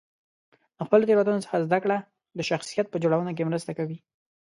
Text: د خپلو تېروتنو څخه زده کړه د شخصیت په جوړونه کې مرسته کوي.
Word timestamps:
د 0.77 0.79
خپلو 0.87 1.07
تېروتنو 1.07 1.43
څخه 1.45 1.63
زده 1.65 1.77
کړه 1.83 1.97
د 2.37 2.39
شخصیت 2.49 2.87
په 2.89 2.97
جوړونه 3.03 3.31
کې 3.33 3.47
مرسته 3.49 3.71
کوي. 3.77 3.97